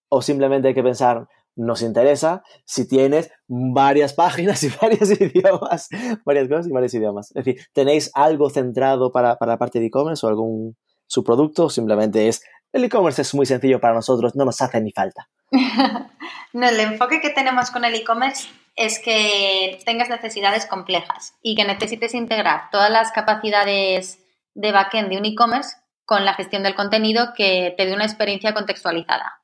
[0.09, 1.27] o simplemente hay que pensar,
[1.59, 5.89] nos interesa si tienes varias páginas y varios idiomas,
[6.25, 7.31] varias cosas y varios idiomas.
[7.35, 11.65] Es decir, ¿tenéis algo centrado para, la parte de e-commerce o algún subproducto?
[11.65, 12.41] O simplemente es,
[12.71, 15.29] el e-commerce es muy sencillo para nosotros, no nos hace ni falta.
[16.53, 21.65] no, el enfoque que tenemos con el e-commerce es que tengas necesidades complejas y que
[21.65, 24.19] necesites integrar todas las capacidades
[24.53, 28.53] de backend de un e-commerce con la gestión del contenido que te dé una experiencia
[28.53, 29.41] contextualizada.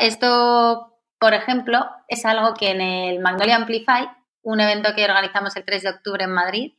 [0.00, 0.93] Esto
[1.24, 4.10] por ejemplo, es algo que en el Magnolia Amplify,
[4.42, 6.74] un evento que organizamos el 3 de octubre en Madrid,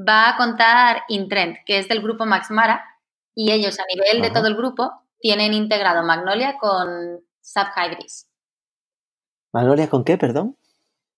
[0.00, 2.82] va a contar Intrend, que es del grupo Max Mara,
[3.34, 8.30] y ellos a nivel de todo el grupo tienen integrado Magnolia con SAP Hybris.
[9.52, 10.56] ¿Magnolia con qué, perdón?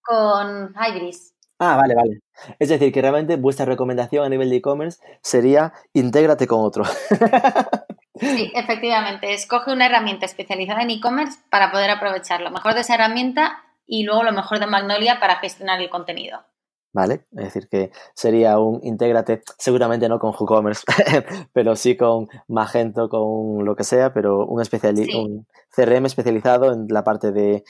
[0.03, 1.33] Con Hybris.
[1.61, 2.23] Ah, vale, vale.
[2.59, 6.83] Es decir, que realmente vuestra recomendación a nivel de e-commerce sería intégrate con otro.
[8.25, 9.33] Sí, efectivamente.
[9.33, 14.05] Escoge una herramienta especializada en e-commerce para poder aprovechar lo mejor de esa herramienta y
[14.05, 16.41] luego lo mejor de Magnolia para gestionar el contenido.
[16.93, 17.27] ¿Vale?
[17.33, 20.85] Es decir, que sería un intégrate, seguramente no con WooCommerce,
[21.53, 27.03] pero sí con Magento, con lo que sea, pero un, un CRM especializado en la
[27.03, 27.65] parte de,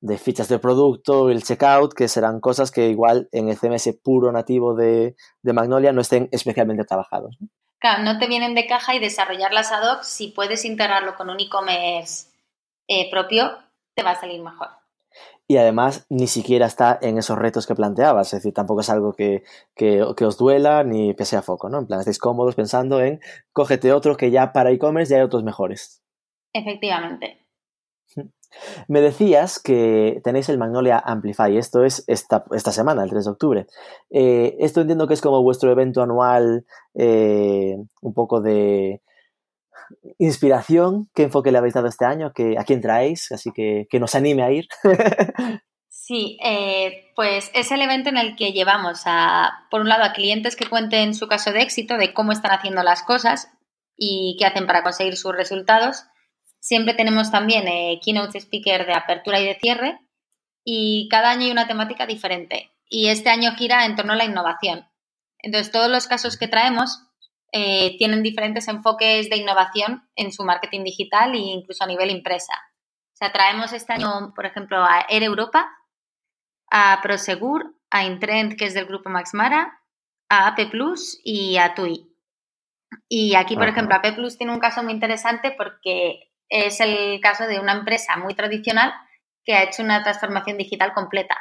[0.00, 4.32] de, fichas de producto, el checkout, que serán cosas que igual en el CMS puro
[4.32, 7.36] nativo de, de Magnolia no estén especialmente trabajados.
[7.82, 11.38] Claro, no te vienen de caja y desarrollarlas ad hoc, si puedes integrarlo con un
[11.38, 12.28] e-commerce
[12.88, 13.58] eh, propio,
[13.94, 14.68] te va a salir mejor
[15.52, 19.12] y además ni siquiera está en esos retos que planteabas, es decir, tampoco es algo
[19.12, 19.42] que,
[20.24, 21.80] os duela ni que sea foco, ¿no?
[21.80, 23.20] En plan, estáis cómodos pensando en
[23.52, 26.02] cógete otro que ya para e-commerce ya hay otros mejores.
[26.54, 27.41] Efectivamente.
[28.88, 33.66] Me decías que tenéis el Magnolia Amplify, esto es esta, semana, el 3 de octubre.
[34.10, 39.02] Eh, esto entiendo que es como vuestro evento anual, eh, un poco de,
[40.18, 44.14] inspiración, qué enfoque le habéis dado este año, a quién traéis, así que que nos
[44.14, 44.66] anime a ir.
[45.94, 50.12] Sí, eh, pues es el evento en el que llevamos a, por un lado, a
[50.12, 53.52] clientes que cuenten su caso de éxito, de cómo están haciendo las cosas
[53.96, 56.06] y qué hacen para conseguir sus resultados.
[56.62, 59.98] Siempre tenemos también eh, keynote speaker de apertura y de cierre
[60.64, 62.70] y cada año hay una temática diferente.
[62.88, 64.86] Y este año gira en torno a la innovación.
[65.40, 67.02] Entonces, todos los casos que traemos
[67.50, 72.54] eh, tienen diferentes enfoques de innovación en su marketing digital e incluso a nivel empresa.
[73.12, 75.68] O sea, traemos este año, por ejemplo, a Air Europa,
[76.70, 79.80] a Prosegur, a Intrend, que es del grupo Max Mara,
[80.28, 82.08] a AP Plus y a TUI.
[83.08, 87.46] Y aquí, por ejemplo, AP Plus tiene un caso muy interesante porque es el caso
[87.46, 88.92] de una empresa muy tradicional
[89.42, 91.36] que ha hecho una transformación digital completa.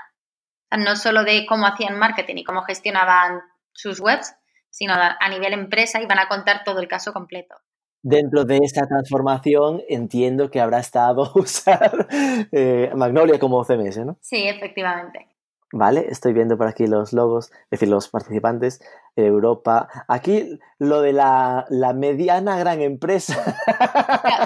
[0.75, 3.41] No solo de cómo hacían marketing y cómo gestionaban
[3.73, 4.33] sus webs,
[4.69, 7.55] sino a nivel empresa y van a contar todo el caso completo.
[8.03, 12.07] Dentro de esta transformación entiendo que habrá estado usar
[12.51, 14.17] eh, Magnolia como CMS, ¿no?
[14.21, 15.27] Sí, efectivamente.
[15.73, 18.81] Vale, estoy viendo por aquí los logos, es decir, los participantes,
[19.15, 19.87] Europa.
[20.07, 23.35] Aquí lo de la, mediana gran empresa.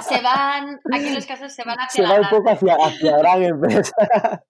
[0.01, 3.17] se van, aquí en los casos se van hacia Se va un poco hacia, hacia
[3.17, 3.95] gran empresa.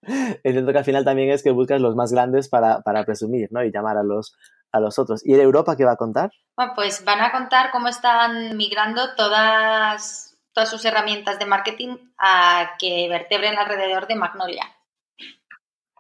[0.44, 3.64] Entiendo que al final también es que buscas los más grandes para, para presumir, ¿no?
[3.64, 4.36] Y llamar a los,
[4.72, 5.26] a los otros.
[5.26, 6.32] ¿Y en Europa qué va a contar?
[6.58, 12.72] Bueno, pues van a contar cómo están migrando todas, todas sus herramientas de marketing a
[12.80, 14.66] que vertebren alrededor de Magnolia.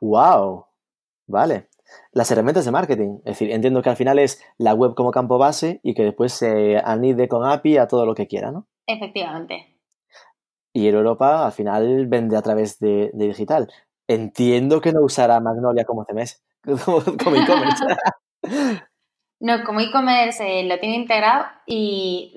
[0.01, 0.65] ¡Wow!
[1.27, 1.69] Vale.
[2.11, 3.19] Las herramientas de marketing.
[3.19, 6.33] Es decir, entiendo que al final es la web como campo base y que después
[6.33, 8.67] se anide con API a todo lo que quiera, ¿no?
[8.87, 9.79] Efectivamente.
[10.73, 13.71] Y en Europa al final vende a través de, digital.
[14.07, 16.43] Entiendo que no usará Magnolia como CMS,
[16.85, 17.85] como, como e-commerce.
[19.41, 22.33] No, como e-commerce eh, lo tiene integrado y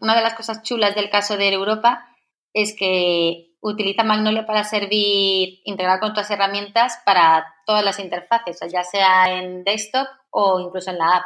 [0.00, 2.08] una de las cosas chulas del caso de Europa
[2.52, 8.82] es que utiliza Magnolia para servir, integrar con otras herramientas para todas las interfaces, ya
[8.82, 11.24] sea en desktop o incluso en la app.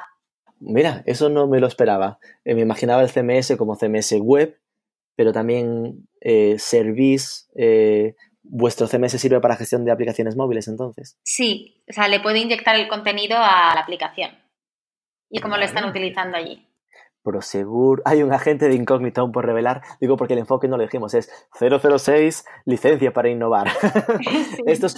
[0.61, 2.19] Mira, eso no me lo esperaba.
[2.45, 4.59] Eh, me imaginaba el CMS como CMS web,
[5.17, 8.15] pero también eh, Service, eh,
[8.47, 11.19] ¿Vuestro CMS sirve para gestión de aplicaciones móviles entonces?
[11.25, 14.33] Sí, o sea, le puede inyectar el contenido a la aplicación
[15.31, 16.69] y cómo lo están utilizando allí.
[17.25, 20.85] Prosegur, hay un agente de incógnito aún por revelar, digo porque el enfoque no lo
[20.85, 23.69] dijimos, es 006, licencia para innovar.
[24.67, 24.97] ¿Esto es,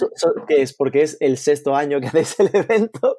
[0.49, 3.17] es porque es el sexto año que hacéis el evento?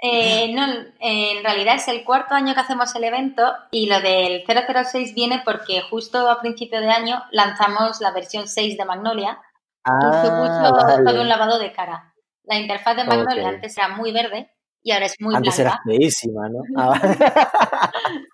[0.00, 0.64] Eh, no,
[1.00, 5.42] en realidad es el cuarto año que hacemos el evento y lo del 006 viene
[5.44, 9.40] porque justo a principio de año lanzamos la versión 6 de Magnolia,
[9.84, 10.22] Ah,
[11.04, 12.14] todo un lavado de cara.
[12.44, 14.53] La interfaz de Magnolia antes era muy verde
[14.84, 15.80] y ahora es muy antes blanca.
[15.84, 16.62] era feísima, ¿no?
[16.76, 17.00] Ah,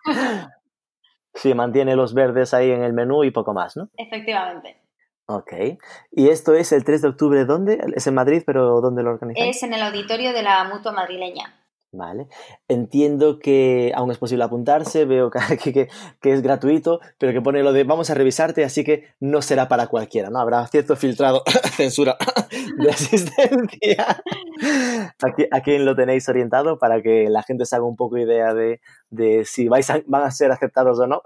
[1.35, 3.89] sí, mantiene los verdes ahí en el menú y poco más, ¿no?
[3.97, 4.77] Efectivamente.
[5.27, 5.53] Ok.
[6.11, 7.81] ¿Y esto es el 3 de octubre dónde?
[7.95, 9.57] Es en Madrid, pero ¿dónde lo organizáis?
[9.57, 11.55] Es en el auditorio de la Mutua Madrileña.
[11.93, 12.29] Vale.
[12.69, 15.29] Entiendo que aún es posible apuntarse, veo
[15.63, 15.89] que,
[16.21, 19.67] que, es gratuito, pero que pone lo de vamos a revisarte, así que no será
[19.67, 20.39] para cualquiera, ¿no?
[20.39, 21.43] Habrá cierto filtrado,
[21.77, 22.17] censura
[22.79, 24.23] de asistencia.
[25.21, 28.55] Aquí, ¿A quién lo tenéis orientado para que la gente se haga un poco idea
[28.55, 31.23] de, de si vais van a ser aceptados o no?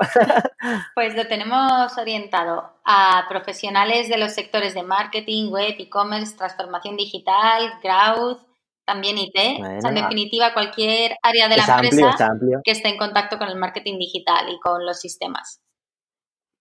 [0.94, 7.74] pues lo tenemos orientado a profesionales de los sectores de marketing, web, e-commerce, transformación digital,
[7.82, 8.40] growth,
[8.84, 12.16] también IT, en definitiva cualquier área de la empresa
[12.62, 15.60] que esté en contacto con el marketing digital y con los sistemas.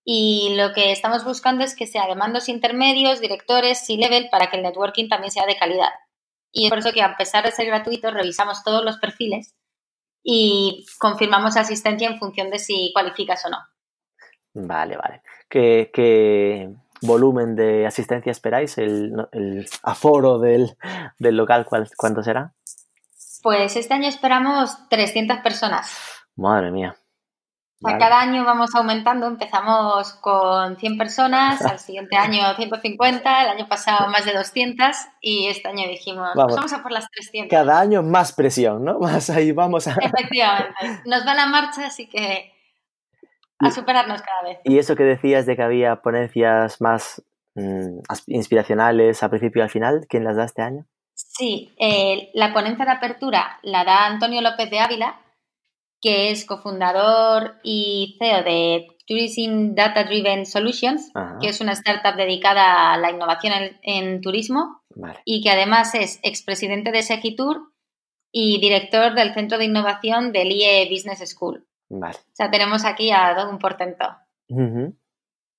[0.06, 4.58] Y lo que estamos buscando es que sea de mandos intermedios, directores, C-level, para que
[4.58, 5.92] el networking también sea de calidad.
[6.52, 9.56] Y es por eso que a pesar de ser gratuito, revisamos todos los perfiles
[10.22, 13.58] y confirmamos asistencia en función de si cualificas o no.
[14.54, 15.22] Vale, vale.
[15.50, 16.70] ¿Qué, qué
[17.06, 18.78] volumen de asistencia esperáis?
[18.78, 20.76] ¿El, el aforo del,
[21.20, 22.54] del local cuál, cuánto será?
[23.42, 25.92] Pues este año esperamos 300 personas.
[26.36, 26.96] Madre mía.
[26.96, 28.00] O sea, Vale.
[28.00, 29.28] cada año vamos aumentando.
[29.28, 35.48] Empezamos con 100 personas, al siguiente año 150, el año pasado más de 200 y
[35.48, 36.44] este año dijimos, Vamos.
[36.46, 37.50] pues vamos a por las 300.
[37.52, 39.00] Cada año más presión, ¿no?
[39.00, 39.96] Más ahí vamos a...
[40.00, 40.74] Efectivamente.
[41.06, 42.53] Nos va la marcha, así que
[43.68, 44.60] a superarnos cada vez.
[44.64, 47.24] Y eso que decías de que había ponencias más
[47.56, 50.86] mm, inspiracionales al principio y al final, ¿quién las da este año?
[51.14, 55.20] Sí, eh, la ponencia de apertura la da Antonio López de Ávila,
[56.02, 61.38] que es cofundador y CEO de Tourism Data Driven Solutions, Ajá.
[61.40, 65.20] que es una startup dedicada a la innovación en, en turismo Vale.
[65.26, 67.74] y que además es expresidente de Segitur
[68.32, 71.68] y director del Centro de Innovación del IE Business School.
[72.00, 72.16] Vale.
[72.18, 74.06] O sea, tenemos aquí a todo un portento.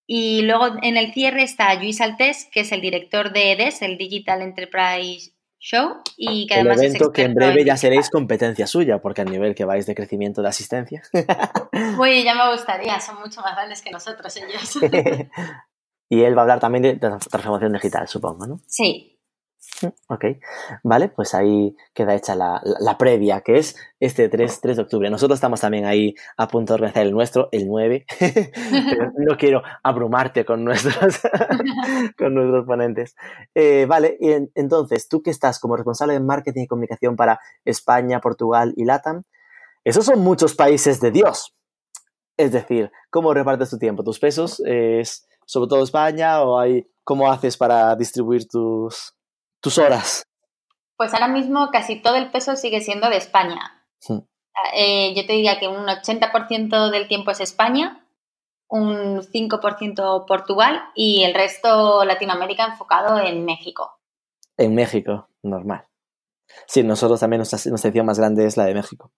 [0.06, 3.96] Y luego en el cierre está Luis Altés, que es el director de EDES, el
[3.96, 8.66] Digital Enterprise Show, y que El además es evento que en breve ya seréis competencia
[8.66, 11.02] suya, porque al nivel que vais de crecimiento de asistencia.
[11.98, 14.78] Uy, ya me gustaría, son mucho más grandes que nosotros ellos.
[16.10, 18.60] y él va a hablar también de trans- transformación digital, supongo, ¿no?
[18.66, 19.13] sí,
[20.08, 20.24] Ok,
[20.82, 25.10] vale, pues ahí queda hecha la, la- previa, que es este 3, 3 de octubre.
[25.10, 29.62] Nosotros estamos también ahí a punto de organizar el nuestro, el 9, pero no quiero
[29.82, 31.20] abrumarte con nuestros,
[32.18, 33.16] con nuestros ponentes.
[33.54, 37.40] Eh, vale, y en- entonces, tú que estás como responsable de marketing y comunicación para
[37.64, 39.24] España, Portugal y LATAM,
[39.84, 41.54] esos son muchos países de Dios.
[42.36, 44.02] Es decir, ¿cómo repartes tu tiempo?
[44.02, 49.14] ¿Tus pesos es sobre todo España o hay, cómo haces para distribuir tus,
[49.64, 50.24] tus horas?
[50.96, 53.80] pues ahora mismo casi todo el peso sigue siendo de España.
[54.76, 58.06] Eh, yo te diría que un 80% del tiempo es España,
[58.68, 63.98] un 5% Portugal y el resto Latinoamérica enfocado en México.
[64.56, 65.86] En México, normal.
[66.68, 69.10] Sí, nosotros también nuestra, nuestra sección más grande es la de México.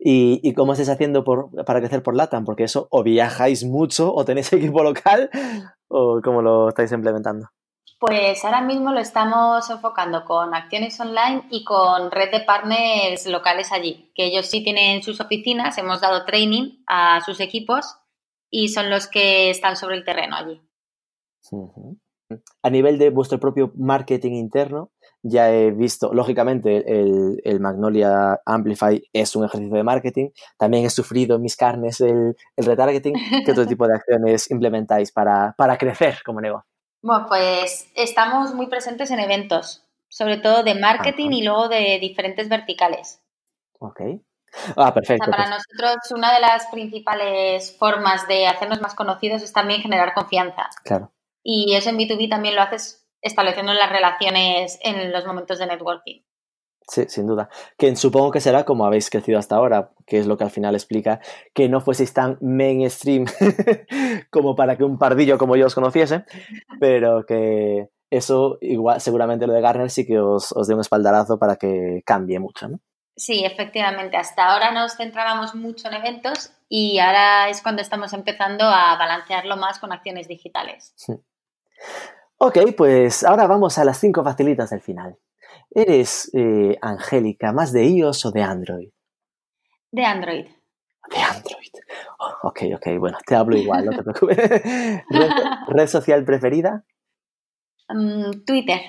[0.00, 2.44] ¿Y, y cómo estáis haciendo por, para crecer por LATAM?
[2.44, 5.30] Porque eso, o viajáis mucho, o tenéis equipo local,
[5.86, 7.48] o cómo lo estáis implementando.
[7.98, 13.72] Pues ahora mismo lo estamos enfocando con acciones online y con red de partners locales
[13.72, 17.96] allí, que ellos sí tienen sus oficinas, hemos dado training a sus equipos
[18.50, 20.60] y son los que están sobre el terreno allí.
[22.62, 24.90] A nivel de vuestro propio marketing interno,
[25.22, 30.30] ya he visto, lógicamente, el, el Magnolia Amplify es un ejercicio de marketing.
[30.58, 33.14] También he sufrido en mis carnes el, el retargeting.
[33.44, 36.67] ¿Qué otro tipo de acciones implementáis para, para crecer como negocio?
[37.02, 41.36] Bueno, pues estamos muy presentes en eventos, sobre todo de marketing Ajá.
[41.36, 43.22] y luego de diferentes verticales.
[43.78, 44.00] Ok.
[44.76, 45.24] Ah, O perfecto.
[45.26, 49.82] sea, para pues- nosotros una de las principales formas de hacernos más conocidos es también
[49.82, 50.68] generar confianza.
[50.84, 51.12] claro.
[51.50, 56.20] Y eso en B2B también lo haces estableciendo las relaciones en los momentos de networking.
[56.88, 57.50] Sí, sin duda.
[57.76, 60.74] Que supongo que será como habéis crecido hasta ahora, que es lo que al final
[60.74, 61.20] explica
[61.52, 63.26] que no fueseis tan mainstream
[64.30, 66.24] como para que un pardillo como yo os conociese,
[66.80, 71.38] pero que eso igual seguramente lo de Garner sí que os, os dé un espaldarazo
[71.38, 72.80] para que cambie mucho, ¿no?
[73.18, 74.16] Sí, efectivamente.
[74.16, 79.58] Hasta ahora nos centrábamos mucho en eventos y ahora es cuando estamos empezando a balancearlo
[79.58, 80.94] más con acciones digitales.
[82.40, 85.18] Ok, pues ahora vamos a las cinco facilitas del final.
[85.70, 88.90] ¿Eres, eh, Angélica, más de iOS o de Android?
[89.90, 90.46] De Android.
[91.10, 91.72] De Android.
[92.20, 94.36] Oh, ok, ok, bueno, te hablo igual, no te preocupes.
[95.10, 95.30] ¿Red,
[95.66, 96.84] red social preferida?
[97.88, 98.80] Mm, Twitter.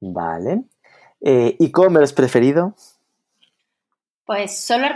[0.00, 0.64] Vale.
[1.20, 2.74] Eh, ¿E-commerce preferido?
[4.24, 4.86] Pues solo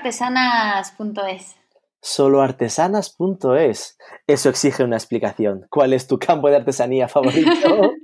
[2.05, 2.15] artesanas.es.
[2.15, 3.99] Solo artesanas.es.
[4.27, 5.67] Eso exige una explicación.
[5.71, 7.93] ¿Cuál es tu campo de artesanía favorito?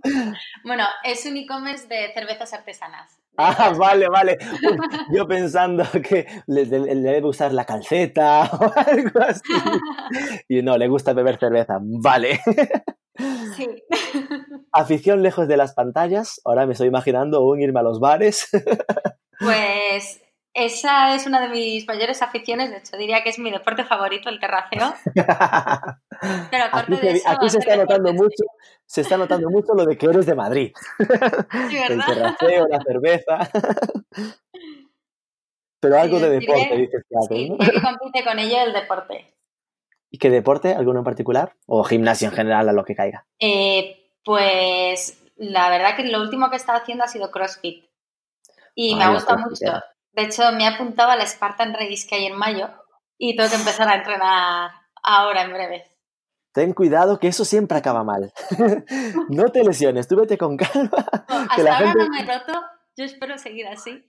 [0.64, 3.18] Bueno, es un e-commerce de cervezas artesanas.
[3.38, 4.36] ah, vale, vale.
[4.62, 4.78] Uy,
[5.16, 9.42] Yo pensando que le, le- le debe gustar la calceta o algo así.
[10.48, 11.78] Y no, le gusta beber cerveza.
[11.80, 12.40] Vale.
[13.56, 13.68] Sí.
[14.72, 16.40] Afición lejos de las pantallas.
[16.44, 18.48] Ahora me estoy imaginando un irme a los bares.
[19.40, 20.20] Pues
[20.54, 22.70] esa es una de mis mayores aficiones.
[22.70, 24.94] De hecho, diría que es mi deporte favorito, el terraceo.
[26.50, 28.44] Pero aparte Aquí, de se, eso, aquí se está notando mucho,
[28.86, 30.72] se está notando mucho lo de que eres de Madrid.
[30.98, 33.38] Sí, El terraceo, la cerveza.
[35.80, 37.56] Pero algo Sí, de diré- deporte, dices haces, Sí, ¿no?
[37.58, 39.34] que compite con ello el deporte.
[40.10, 40.74] ¿Y qué deporte?
[40.74, 41.54] ¿Alguno en particular?
[41.66, 43.24] ¿O gimnasio en general, a lo que caiga?
[43.38, 47.86] Eh, pues la verdad que lo último que he estado haciendo ha sido CrossFit.
[48.74, 49.80] Y me ha gustado mucho.
[50.12, 52.68] De hecho, me he apuntado a la Spartan Race que hay en mayo
[53.16, 54.70] y tengo que empezar a entrenar
[55.02, 55.84] ahora en breve.
[56.52, 58.32] ten cuidado que eso siempre acaba mal.
[59.28, 60.90] no te lesiones, tú vete con calma.
[61.28, 62.60] hasta la ahora no me he roto,
[62.96, 64.04] yo espero seguir así.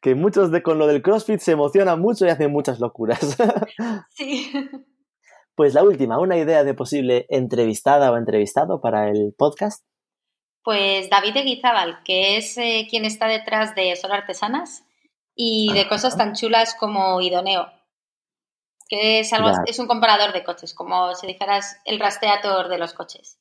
[0.00, 3.36] Que muchos de con lo del CrossFit se emocionan mucho y hacen muchas locuras.
[4.10, 4.52] sí.
[5.56, 9.84] Pues la última, una idea de posible entrevistada o entrevistado para el podcast.
[10.62, 14.85] Pues David Eguizábal, que es eh, quien está detrás de Solo Artesanas
[15.36, 17.68] y de cosas tan chulas como Idoneo,
[18.88, 22.94] que es, algo, es un comparador de coches, como si dijeras el rastreador de los
[22.94, 23.38] coches.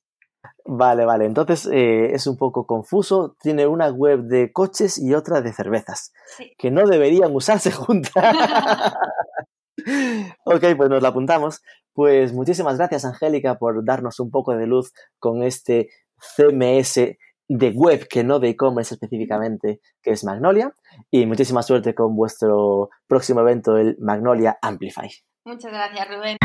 [0.65, 1.25] Vale, vale.
[1.25, 3.35] Entonces eh, es un poco confuso.
[3.41, 6.13] Tiene una web de coches y otra de cervezas,
[6.57, 8.11] que no deberían usarse juntas.
[10.45, 11.61] ok, pues nos la apuntamos.
[11.93, 17.17] Pues muchísimas gracias, Angélica, por darnos un poco de luz con este CMS
[17.47, 20.73] de web, que no de e-commerce específicamente, que es Magnolia.
[21.11, 25.09] Y muchísima suerte con vuestro próximo evento, el Magnolia Amplify.
[25.45, 26.37] Muchas gracias, Rubén.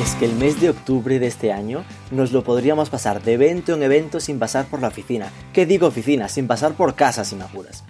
[0.00, 3.74] Es que el mes de octubre de este año nos lo podríamos pasar de evento
[3.74, 5.32] en evento sin pasar por la oficina.
[5.52, 6.28] ¿Qué digo oficina?
[6.28, 7.82] Sin pasar por casa, si me apuras.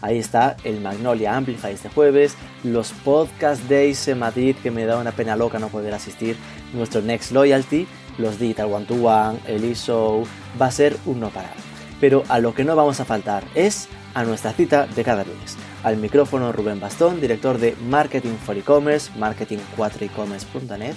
[0.00, 4.96] Ahí está el Magnolia Amplify este jueves, los Podcast Days en Madrid, que me da
[4.98, 6.36] una pena loca no poder asistir,
[6.72, 10.24] nuestro Next Loyalty, los Digital One to One, el eShow,
[10.60, 13.88] va a ser un no parar pero a lo que no vamos a faltar es
[14.14, 15.56] a nuestra cita de cada lunes.
[15.82, 20.94] Al micrófono Rubén Bastón, director de Marketing for E-Commerce, marketing4ecommerce.net.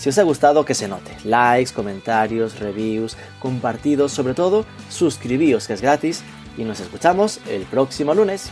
[0.00, 1.14] Si os ha gustado, que se note.
[1.24, 6.22] Likes, comentarios, reviews, compartidos, sobre todo, suscribíos que es gratis
[6.56, 8.50] y nos escuchamos el próximo lunes.